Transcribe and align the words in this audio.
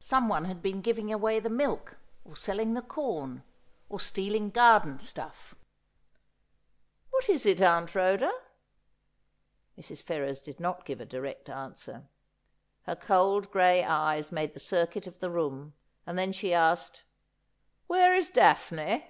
Someone 0.00 0.46
had 0.46 0.62
been 0.62 0.80
giving 0.80 1.12
away 1.12 1.38
the 1.38 1.48
milk 1.48 1.96
or 2.24 2.34
selling 2.34 2.74
the 2.74 2.82
corn, 2.82 3.44
or 3.88 4.00
stealing 4.00 4.50
garden 4.50 4.98
stuff.' 4.98 5.54
What 7.12 7.28
is 7.28 7.46
it. 7.46 7.62
Aunt 7.62 7.94
Rhoda?' 7.94 8.32
Mrs. 9.78 10.02
Ferrers 10.02 10.42
did 10.42 10.58
not 10.58 10.84
give 10.84 11.00
a 11.00 11.06
direct 11.06 11.48
answer. 11.48 12.08
Her 12.82 12.96
cold 12.96 13.48
gray 13.52 13.84
eyes 13.84 14.32
made 14.32 14.54
the 14.54 14.58
circuit 14.58 15.06
of 15.06 15.20
the 15.20 15.30
room, 15.30 15.74
and 16.04 16.18
then 16.18 16.32
she 16.32 16.52
asked:' 16.52 17.04
Where 17.86 18.12
is 18.12 18.30
Daphne 18.30 19.06